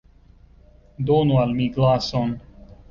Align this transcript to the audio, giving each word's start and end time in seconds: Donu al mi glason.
Donu 1.11 1.39
al 1.43 1.55
mi 1.61 1.71
glason. 1.77 2.37